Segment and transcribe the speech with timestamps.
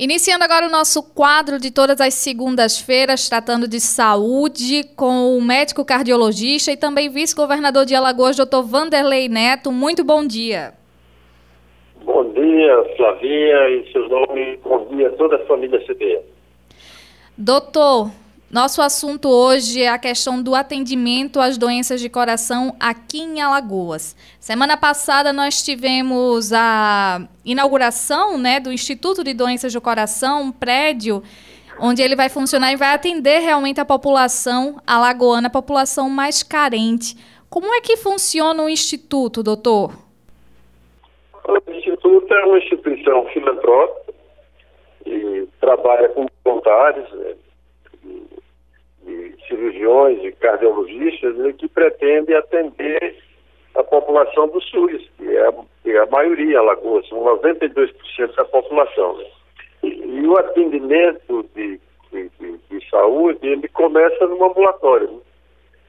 [0.00, 5.84] Iniciando agora o nosso quadro de todas as segundas-feiras, tratando de saúde, com o médico
[5.84, 9.72] cardiologista e também vice-governador de Alagoas, doutor Vanderlei Neto.
[9.72, 10.72] Muito bom dia.
[12.04, 14.56] Bom dia, Flavinha, e seu nome.
[14.62, 16.22] Bom dia a toda a família CBN.
[17.36, 18.08] Doutor,
[18.50, 24.16] nosso assunto hoje é a questão do atendimento às doenças de coração aqui em Alagoas.
[24.40, 31.22] Semana passada nós tivemos a inauguração né, do Instituto de Doenças do Coração, um prédio
[31.78, 37.16] onde ele vai funcionar e vai atender realmente a população alagoana, a população mais carente.
[37.50, 39.92] Como é que funciona o Instituto, doutor?
[41.46, 44.14] O Instituto é uma instituição filantrópica
[45.04, 47.34] e trabalha com voluntários, né?
[49.48, 53.16] Cirurgiões e cardiologistas né, que pretendem atender
[53.74, 55.52] a população do SUS, que é a,
[55.82, 59.18] que é a maioria Alagoas, são 92% da população.
[59.18, 59.24] Né?
[59.84, 61.80] E, e, o atendimento de,
[62.10, 65.08] de, de, de, saúde, ele começa no ambulatório.
[65.08, 65.20] Né?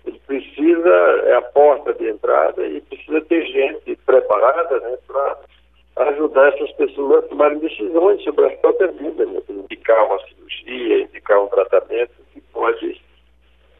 [0.05, 0.89] Ele precisa,
[1.25, 5.37] é a porta de entrada e precisa ter gente preparada né, para
[6.09, 9.41] ajudar essas pessoas a tomarem decisões sobre a própria vida, né?
[9.49, 13.01] indicar uma cirurgia, indicar um tratamento que pode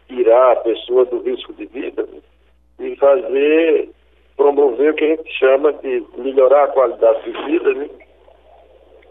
[0.10, 2.06] tirar a pessoa do risco de vida
[2.80, 3.90] e fazer,
[4.36, 7.90] promover o que a gente chama de melhorar a qualidade de vida né?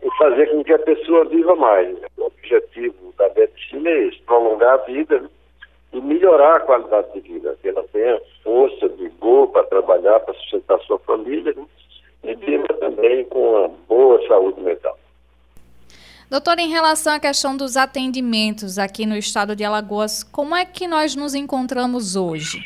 [0.02, 1.96] e fazer com que a pessoa viva mais.
[2.18, 5.28] O objetivo da medicina é esse, prolongar a vida né?
[5.92, 10.80] e melhorar a qualidade de vida, que ela tenha força, vigor para trabalhar, para sustentar
[10.80, 11.66] sua família né?
[12.24, 14.98] e viva também com uma boa saúde mental.
[16.30, 20.86] Doutor, em relação à questão dos atendimentos aqui no estado de Alagoas, como é que
[20.86, 22.58] nós nos encontramos hoje?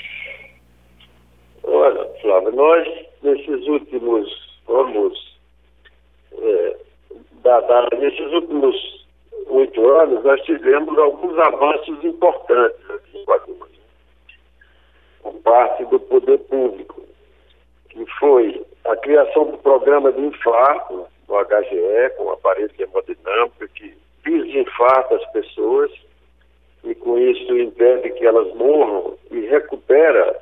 [1.62, 2.88] Olha, Flávia, nós
[3.22, 5.38] nesses últimos, vamos,
[6.32, 6.76] é,
[7.44, 9.06] da, da, nesses últimos
[9.46, 13.24] oito anos, nós tivemos alguns avanços importantes aqui em
[15.22, 17.00] por parte do poder público,
[17.90, 23.96] que foi a criação do programa de infarto, do HGE, com aparelho de hemodinâmica, que
[24.22, 25.90] desinfarta as pessoas
[26.84, 30.40] e com isso impede que elas morram e recupera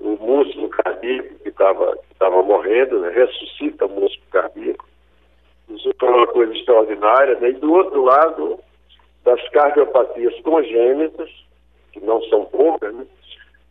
[0.00, 3.10] o músculo cardíaco que estava morrendo, né?
[3.10, 4.84] ressuscita o músculo cardíaco.
[5.68, 7.38] Isso foi uma coisa extraordinária.
[7.38, 7.50] Né?
[7.50, 8.58] E do outro lado,
[9.24, 11.30] das cardiopatias congênitas,
[11.92, 13.06] que não são poucas, né?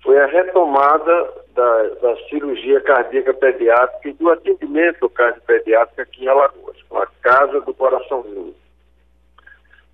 [0.05, 6.79] Foi a retomada da, da, cirurgia cardíaca pediátrica e do atendimento cardiopediátrico aqui em Alagoas,
[6.83, 8.53] com a Casa do Coraçãozinho.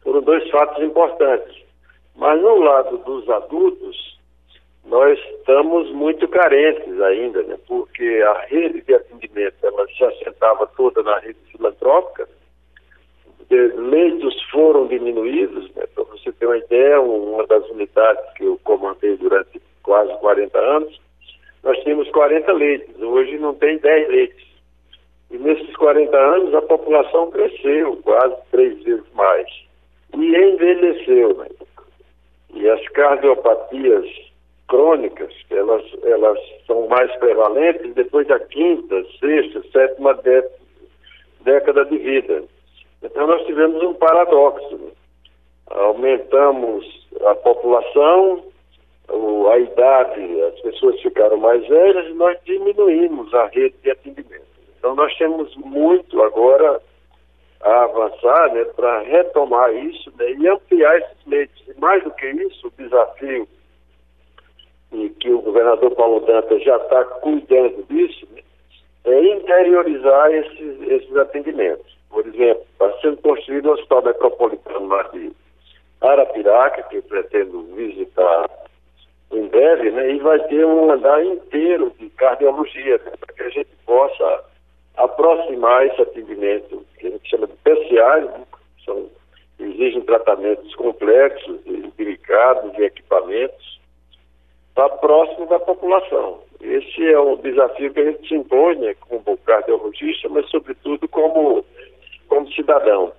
[0.04, 1.64] Foram dois fatos importantes.
[2.14, 4.20] Mas no lado dos adultos,
[4.84, 7.58] nós estamos muito carentes ainda, né?
[7.66, 12.28] porque a rede de atendimento ela se assentava toda na rede filantrópica,
[13.50, 15.86] leitos foram diminuídos, né?
[15.96, 21.02] para você ter uma ideia, uma das unidades que eu comandei durante quase 40 anos,
[21.64, 24.46] nós tínhamos 40 leitos, hoje não tem 10 leitos.
[25.30, 29.46] E nesses 40 anos a população cresceu quase três vezes mais.
[30.18, 31.36] E envelheceu.
[31.36, 31.48] Né?
[32.54, 34.06] E as cardiopatias
[34.70, 40.18] crônicas, elas, elas são mais prevalentes depois da quinta, sexta, sétima
[41.42, 42.46] década de vida.
[43.04, 44.78] Então nós tivemos um paradoxo.
[44.78, 44.92] Né?
[45.68, 46.86] Aumentamos
[47.26, 48.52] a população,
[49.52, 54.46] a idade, as pessoas ficaram mais velhas e nós diminuímos a rede de atendimento.
[54.78, 56.82] Então nós temos muito agora
[57.62, 61.64] a avançar né, para retomar isso né, e ampliar esses leitos.
[61.68, 63.48] E mais do que isso, o desafio
[64.92, 68.42] e que o governador Paulo Dantas já está cuidando disso, né,
[69.06, 71.98] é interiorizar esses, esses atendimentos.
[72.10, 75.32] Por exemplo, está sendo construído o Hospital Metropolitano lá de
[76.02, 78.50] Arapiraca, que eu pretendo visitar
[79.32, 83.50] em breve, né, e vai ter um andar inteiro de cardiologia, né, para que a
[83.50, 84.44] gente possa
[84.98, 88.44] aproximar esse atendimento, que a gente chama de PCAs, né,
[88.86, 89.10] são,
[89.60, 93.80] exigem tratamentos complexos, e delicados, de equipamentos,
[94.74, 96.40] para próximo da população.
[96.60, 101.66] Esse é o desafio que a gente se impõe né, como cardiologista, mas sobretudo como,
[102.28, 103.12] como cidadão.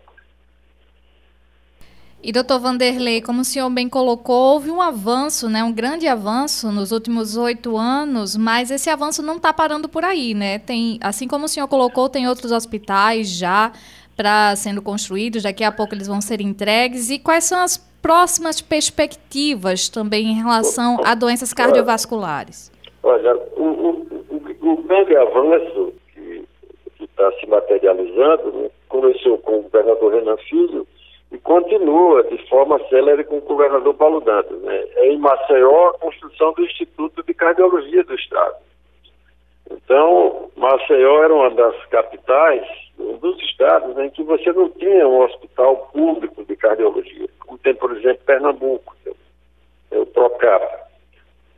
[2.24, 6.70] E, doutor Vanderlei, como o senhor bem colocou, houve um avanço, né, um grande avanço
[6.70, 10.60] nos últimos oito anos, mas esse avanço não está parando por aí, né?
[10.60, 13.72] Tem, assim como o senhor colocou, tem outros hospitais já
[14.16, 17.10] para sendo construídos, daqui a pouco eles vão ser entregues.
[17.10, 22.70] E quais são as próximas perspectivas também em relação a doenças cardiovasculares?
[23.02, 23.90] Olha, o, o,
[24.30, 26.46] o, o grande avanço que
[27.00, 30.86] está se materializando, né, começou com o governador Renan Filho
[31.32, 34.60] e continua de forma célere com o governador Paulo Dantas.
[34.60, 34.84] Né?
[34.96, 38.56] É em Maceió a construção do Instituto de Cardiologia do Estado.
[39.70, 42.66] Então, Maceió era uma das capitais,
[42.98, 47.74] um dos estados em que você não tinha um hospital público de cardiologia, como tem,
[47.74, 48.94] por exemplo, Pernambuco,
[49.90, 50.82] é o PROCAP,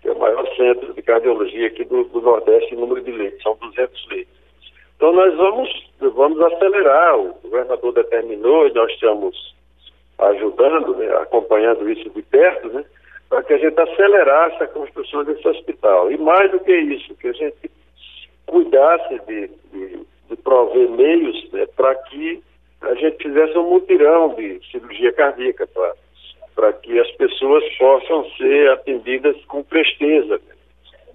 [0.01, 3.43] que é o maior centro de cardiologia aqui do, do Nordeste em número de leitos,
[3.43, 4.35] são 200 leitos.
[4.97, 9.54] Então, nós vamos, vamos acelerar, o governador determinou e nós estamos
[10.19, 12.85] ajudando, né, acompanhando isso de perto, né,
[13.29, 16.11] para que a gente acelerasse a construção desse hospital.
[16.11, 17.71] E mais do que isso, que a gente
[18.47, 22.43] cuidasse de, de, de prover meios né, para que
[22.83, 25.69] a gente fizesse um mutirão de cirurgia cardíaca,
[26.55, 30.41] para que as pessoas possam ser atendidas com presteza,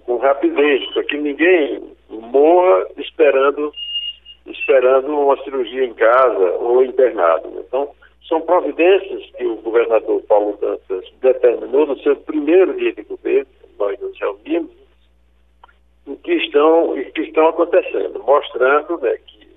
[0.04, 3.72] com rapidez, para que ninguém morra esperando
[4.46, 7.48] esperando uma cirurgia em casa ou internado.
[7.66, 7.90] Então,
[8.28, 13.98] são providências que o governador Paulo Dantas determinou no seu primeiro dia de governo, nós
[14.00, 14.70] nos reunimos,
[16.22, 19.48] que estão, que estão acontecendo, mostrando né, que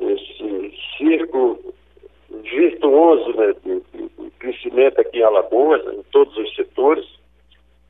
[0.00, 1.58] esse círculo
[2.30, 7.06] virtuoso né, de, de, crescimento aqui em Alagoas, em todos os setores,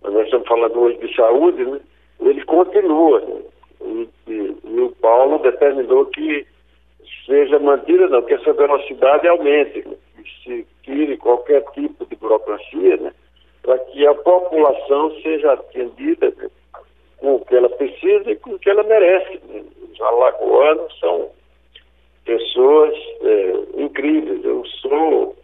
[0.03, 1.81] nós estamos falando hoje de saúde, né,
[2.21, 3.21] ele continua.
[3.21, 3.43] Né,
[3.83, 6.47] e, e, e, o Paulo determinou que
[7.31, 12.97] seja mantida, não, que essa velocidade aumente, né, que se tire qualquer tipo de burocracia,
[12.97, 13.13] né,
[13.63, 16.49] para que a população seja atendida né,
[17.19, 19.41] com o que ela precisa e com o que ela merece.
[19.93, 21.31] Os alagoanos são
[22.25, 24.45] pessoas é, incríveis.
[24.45, 25.37] Eu sou,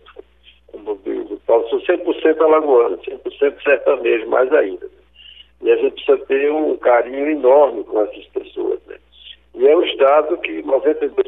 [0.72, 4.88] como diz o Paulo, sou 100% alagoano, 100% sertanejo, mais ainda.
[5.62, 8.80] E a gente precisa ter um carinho enorme com essas pessoas.
[8.86, 8.96] Né?
[9.56, 11.25] E é um Estado que 92% da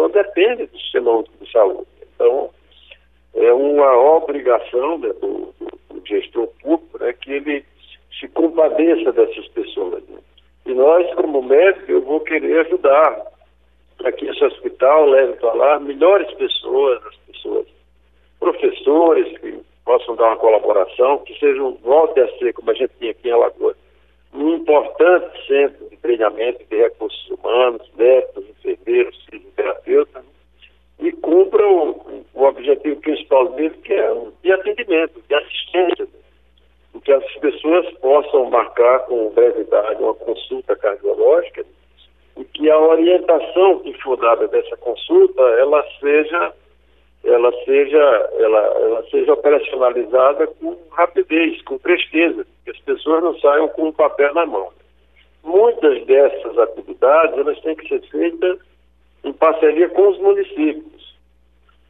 [0.00, 1.86] população depende do sistema de saúde.
[2.14, 2.50] Então,
[3.34, 7.64] é uma obrigação né, do, do, gestor público né, que ele
[8.18, 10.02] se compadeça dessas pessoas.
[10.08, 10.18] Né?
[10.66, 13.26] E nós, como médico, eu vou querer ajudar
[13.98, 17.66] para que esse hospital leve para lá melhores pessoas, as pessoas,
[18.38, 23.10] professores que possam dar uma colaboração, que sejam, volte a ser, como a gente tinha
[23.10, 23.76] aqui em Alagoas,
[24.32, 30.24] um importante centro treinamento de recursos humanos, médicos, enfermeiros, fisioterapeutas,
[30.98, 36.08] e cumpra o, o objetivo principal dele, que é o de atendimento, de assistência
[37.10, 41.64] que as pessoas possam marcar com brevidade uma consulta cardiológica
[42.36, 46.52] e que a orientação que for dada dessa consulta ela seja
[47.24, 53.68] ela seja ela, ela seja operacionalizada com rapidez, com presteza, que as pessoas não saiam
[53.68, 54.70] com o papel na mão.
[55.42, 58.58] Muitas dessas atividades elas têm que ser feitas
[59.24, 61.14] em parceria com os municípios.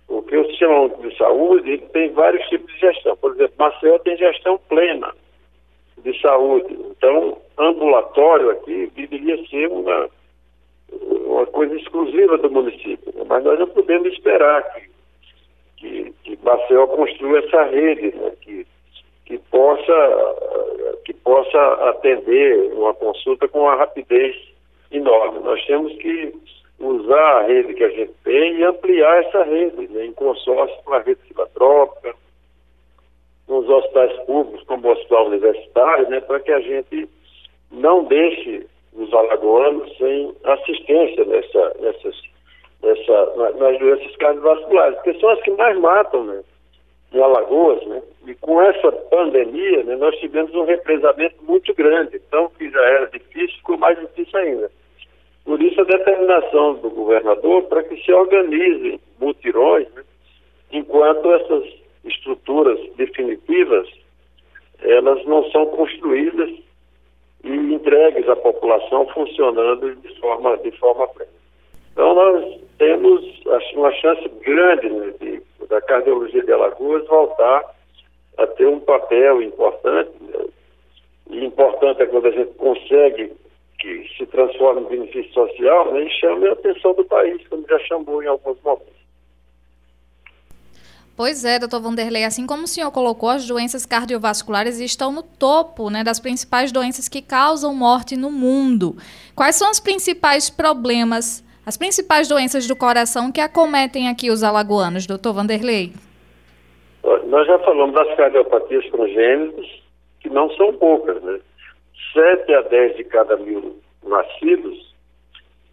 [0.06, 3.16] Porque o Sistema de Saúde tem vários tipos de gestão.
[3.16, 5.12] Por exemplo, Maceió tem gestão plena
[6.02, 6.72] de saúde.
[6.72, 10.08] Então, ambulatório aqui deveria ser uma,
[10.90, 13.12] uma coisa exclusiva do município.
[13.14, 13.24] Né?
[13.28, 14.90] Mas nós não podemos esperar que,
[15.76, 18.32] que, que Maceió construa essa rede, né?
[18.40, 18.66] que,
[19.30, 24.34] que, possa, que possa atender uma consulta com uma rapidez
[24.90, 25.38] enorme.
[25.38, 26.34] Nós temos que
[26.80, 30.94] usar a rede que a gente tem e ampliar essa rede, né, em consórcio com
[30.94, 32.12] a rede filantrópica,
[33.46, 37.08] nos hospitais públicos, como o hospital universitário, né, para que a gente
[37.70, 42.20] não deixe os alagoanos sem assistência nessa, nessas,
[42.82, 46.42] nessa, nas doenças cardiovasculares, que são as que mais matam né,
[47.12, 47.84] em Alagoas.
[47.86, 48.02] Né?
[48.26, 52.16] E com essa pandemia, né, nós tivemos um represamento muito grande.
[52.16, 54.70] Então, que já era difícil, ficou mais difícil ainda.
[55.44, 60.02] Por isso a determinação do governador para que se organizem mutirões, né,
[60.72, 61.64] enquanto essas
[62.04, 63.88] estruturas definitivas
[64.82, 66.50] elas não são construídas
[67.44, 71.30] e entregues à população funcionando de forma, de forma plena.
[71.92, 73.24] Então nós temos
[73.74, 77.64] uma chance grande né, de, da cardiologia de Alagoas voltar
[78.36, 80.10] a ter um papel importante.
[80.20, 80.46] Né,
[81.30, 83.32] e importante é quando a gente consegue
[83.78, 87.78] que se transforma em benefício social né, e chame a atenção do país, como já
[87.80, 89.00] chamou em alguns momentos.
[91.16, 95.90] Pois é, doutor Vanderlei, assim como o senhor colocou, as doenças cardiovasculares estão no topo
[95.90, 98.96] né, das principais doenças que causam morte no mundo.
[99.34, 105.06] Quais são os principais problemas, as principais doenças do coração que acometem aqui os alagoanos,
[105.06, 105.92] doutor Vanderlei?
[107.26, 109.66] Nós já falamos das cardiopatias congênitas,
[110.20, 111.40] que não são poucas, né?
[112.12, 114.90] 7 a 10 de cada mil nascidos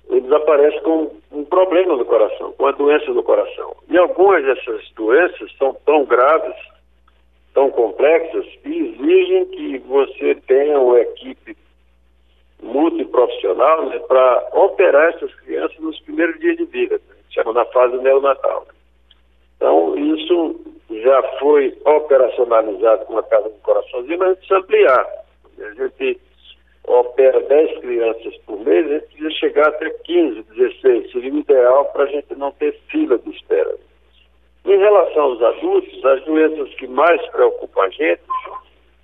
[0.09, 3.75] eles aparecem com um problema no coração, com a doença no coração.
[3.89, 6.55] E algumas dessas doenças são tão graves,
[7.53, 11.57] tão complexas, que exigem que você tenha uma equipe
[12.61, 17.97] multiprofissional né, para operar essas crianças nos primeiros dias de vida, né, chama na fase
[17.97, 18.67] neonatal.
[19.55, 20.59] Então, isso
[20.89, 25.07] já foi operacionalizado com a Casa do Coraçãozinho, mas a gente precisa ampliar.
[25.59, 26.21] A gente
[26.87, 31.85] opera 10 crianças por mês, a gente precisa chegar até 15, 16, seria o ideal
[31.85, 33.75] para a gente não ter fila de espera.
[34.65, 38.21] Em relação aos adultos, as doenças que mais preocupam a gente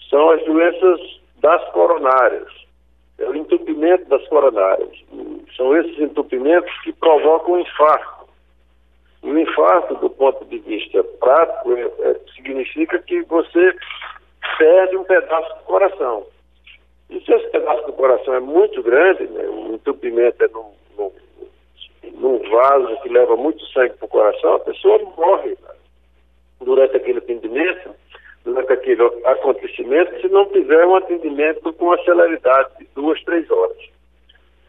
[0.09, 2.62] são as doenças das coronárias,
[3.19, 4.89] é o entupimento das coronárias.
[5.55, 8.23] São esses entupimentos que provocam infarto.
[9.23, 13.75] E o infarto, do ponto de vista prático, é, é, significa que você
[14.57, 16.25] perde um pedaço do coração.
[17.09, 21.11] E se esse pedaço do coração é muito grande, né, o entupimento é num, num,
[22.15, 25.75] num vaso que leva muito sangue para o coração, a pessoa morre né,
[26.59, 27.91] durante aquele atendimento,
[28.43, 33.77] durante aquele acontecimento, se não tiver um atendimento com a celeridade de duas, três horas.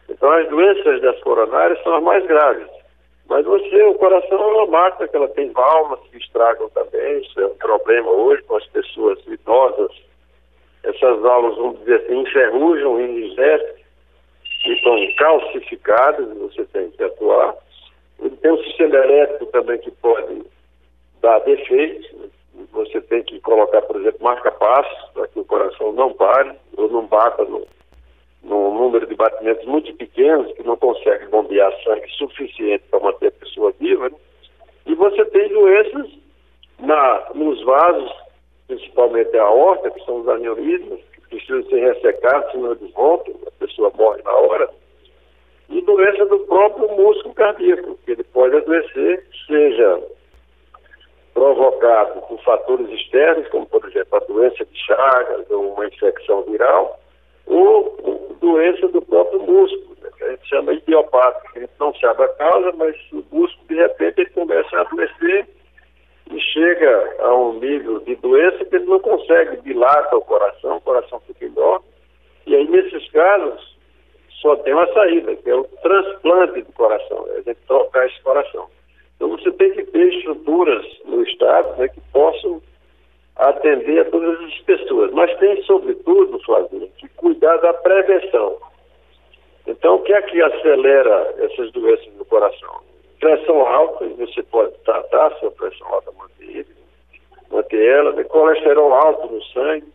[0.09, 2.67] Então, as doenças das coronárias são as mais graves.
[3.27, 7.39] Mas você, o coração é uma máquina que ela tem válvulas que estragam também, isso
[7.39, 9.91] é um problema hoje com as pessoas idosas
[10.85, 13.83] essas aulas, vamos dizer assim, enferrujam, enrijecem,
[14.63, 17.55] ficam calcificadas, você tem que atuar.
[18.19, 20.43] Ele tem um sistema elétrico também que pode
[21.21, 22.11] dar defeitos,
[22.71, 27.05] você tem que colocar, por exemplo, marca-passos, para que o coração não pare ou não
[27.05, 27.65] bata no,
[28.43, 33.31] num número de batimentos muito pequenos, que não consegue bombear sangue suficiente para manter a
[33.31, 34.09] pessoa viva.
[34.09, 34.17] Né?
[34.85, 36.09] E você tem doenças
[36.79, 38.25] na, nos vasos
[38.67, 43.51] principalmente a aorta, que são os aneurismas, que precisam ser ressecados, senão eles voltam, a
[43.51, 44.69] pessoa morre na hora.
[45.69, 50.01] E doença do próprio músculo cardíaco, que ele pode adoecer, seja
[51.35, 56.99] provocado por fatores externos, como por exemplo a doença de Chagas ou uma infecção viral,
[57.45, 62.23] ou doença do próprio músculo, né, que a gente chama idiopática, a gente não sabe
[62.23, 65.47] a causa, mas o músculo de repente ele começa a adoecer
[66.31, 70.81] e chega a um nível de doença que ele não consegue dilata o coração, o
[70.81, 71.85] coração fica enorme.
[72.47, 73.77] E aí, nesses casos,
[74.41, 78.21] só tem uma saída, que é o transplante do coração, é a gente trocar esse
[78.21, 78.67] coração.
[79.15, 80.23] Então, você tem que ter
[80.55, 82.61] estruturas no Estado né, que possam
[83.35, 85.11] atender a todas as pessoas.
[85.11, 88.57] Mas tem, sobretudo, Flavinho, que cuidar da prevenção.
[89.67, 92.85] Então, o que é que acelera essas doenças no coração?
[93.19, 96.67] pressão alta, você pode tratar a sua pressão alta, manter,
[97.49, 99.87] manter ela, de colesterol alto no sangue,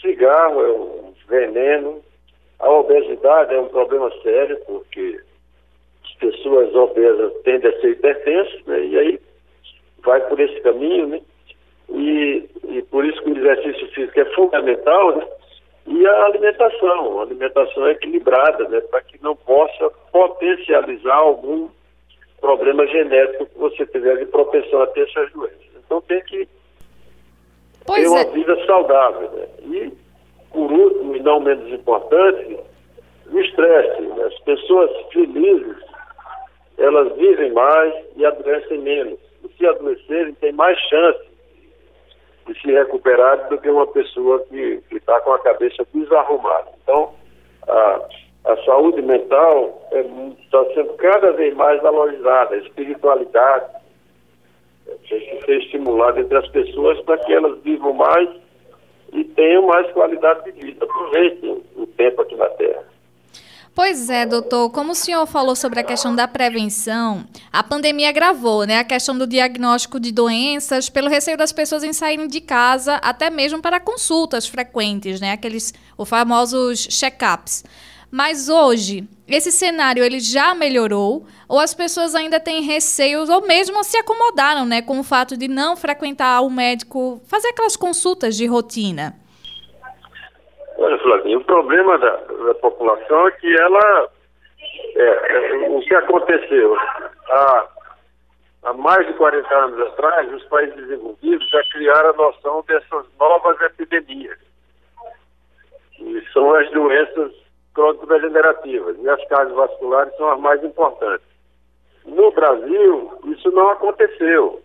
[0.00, 2.00] cigarro é um veneno,
[2.60, 5.20] a obesidade é um problema sério, porque
[6.04, 9.20] as pessoas obesas tendem a ser hipertensas, né, e aí
[10.04, 11.20] vai por esse caminho, né,
[11.88, 15.26] e, e por isso que o exercício físico é fundamental, né,
[15.86, 21.68] e a alimentação, a alimentação é equilibrada, né, para que não possa potencializar algum
[22.40, 25.70] problema genético que você tiver de propensão a ter essas doenças.
[25.84, 26.48] Então tem que
[27.86, 28.30] pois ter uma é.
[28.30, 29.30] vida saudável.
[29.30, 29.46] Né?
[29.64, 29.92] E,
[30.50, 32.58] por último, e não menos importante,
[33.30, 34.00] o estresse.
[34.00, 34.24] Né?
[34.24, 35.76] As pessoas felizes,
[36.78, 39.18] elas vivem mais e adoecem menos.
[39.60, 41.28] Se adoecerem, tem mais chance
[42.48, 46.70] de se recuperar do que uma pessoa que está com a cabeça desarrumada.
[46.82, 47.14] Então,
[47.68, 48.00] a
[48.44, 49.86] a saúde mental
[50.42, 53.66] está é, sendo cada vez mais valorizada, a espiritualidade
[55.08, 58.28] tem que ser estimulada entre as pessoas para que elas vivam mais
[59.12, 60.84] e tenham mais qualidade de vida.
[60.84, 62.84] Aproveitem o tempo aqui na Terra.
[63.72, 68.64] Pois é, doutor, como o senhor falou sobre a questão da prevenção, a pandemia agravou,
[68.66, 72.96] né, a questão do diagnóstico de doenças pelo receio das pessoas em saírem de casa,
[72.96, 77.64] até mesmo para consultas frequentes, né, aqueles os famosos check-ups.
[78.10, 83.84] Mas hoje, esse cenário ele já melhorou ou as pessoas ainda têm receios ou mesmo
[83.84, 88.46] se acomodaram, né, com o fato de não frequentar o médico, fazer aquelas consultas de
[88.46, 89.16] rotina?
[90.80, 94.08] Olha, Flavinho, o problema da, da população é que ela
[94.96, 96.74] é, é, o que aconteceu
[97.28, 97.68] há,
[98.62, 103.60] há mais de 40 anos atrás, os países desenvolvidos já criaram a noção dessas novas
[103.60, 104.38] epidemias.
[105.98, 107.30] E são as doenças
[107.74, 111.26] crônico-degenerativas e as cardiovasculares são as mais importantes.
[112.06, 114.62] No Brasil, isso não aconteceu.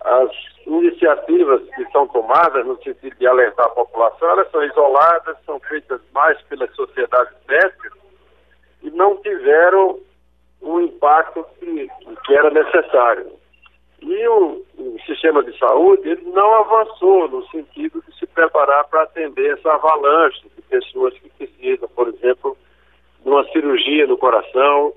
[0.00, 0.30] As
[0.66, 6.00] iniciativas que são tomadas no sentido de alertar a população, elas são isoladas, são feitas
[6.12, 7.92] mais pelas sociedades médicas
[8.82, 9.98] e não tiveram
[10.60, 11.88] o impacto que,
[12.24, 13.32] que era necessário.
[14.02, 19.02] E o, o, sistema de saúde ele não avançou no sentido de se preparar para
[19.02, 22.56] atender essa avalanche de pessoas que precisam, por exemplo,
[23.22, 24.92] de uma cirurgia no coração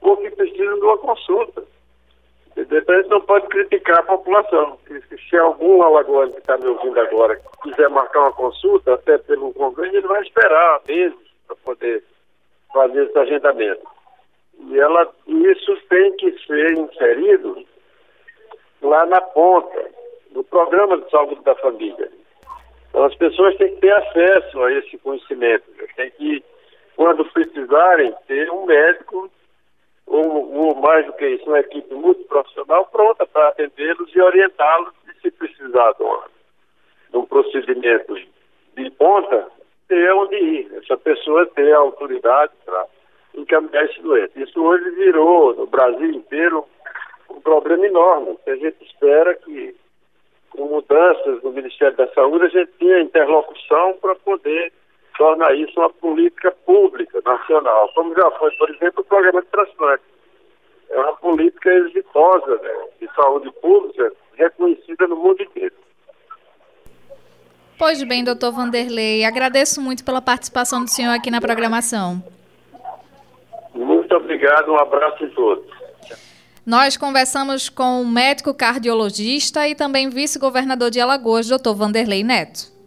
[0.00, 1.62] ou que precisam de uma consulta.
[2.60, 4.78] Então, a gente não pode criticar a população.
[5.28, 9.98] Se algum alagoano que está me ouvindo agora quiser marcar uma consulta, até pelo convênio,
[9.98, 12.04] ele vai esperar meses para poder
[12.72, 13.86] fazer esse agendamento.
[14.68, 17.64] E ela, isso tem que ser inserido
[18.82, 19.90] lá na ponta,
[20.32, 22.10] no programa de saúde da família.
[22.88, 25.64] Então as pessoas têm que ter acesso a esse conhecimento.
[25.96, 26.44] Tem que,
[26.96, 29.30] quando precisarem, ter um médico
[30.10, 35.20] ou, ou mais do que isso, uma equipe multiprofissional pronta para atendê-los e orientá-los e
[35.20, 36.04] se precisar de,
[37.10, 38.14] de um procedimento
[38.76, 39.48] de ponta,
[39.86, 40.72] ter onde ir.
[40.82, 42.86] Essa pessoa ter a autoridade para
[43.34, 44.42] encaminhar esse doente.
[44.42, 46.66] Isso hoje virou, no Brasil inteiro,
[47.30, 48.36] um problema enorme.
[48.48, 49.76] A gente espera que,
[50.50, 54.72] com mudanças no Ministério da Saúde, a gente tenha interlocução para poder
[55.16, 60.02] tornar isso uma política pública, nacional, como já foi, por exemplo, o programa de transplante.
[60.90, 65.74] É uma política exitosa né, de saúde pública, reconhecida no mundo inteiro.
[67.78, 72.22] Pois bem, doutor Vanderlei, agradeço muito pela participação do senhor aqui na programação.
[73.74, 75.80] Muito obrigado, um abraço a todos.
[76.66, 82.79] Nós conversamos com o médico cardiologista e também vice-governador de Alagoas, doutor Vanderlei Neto.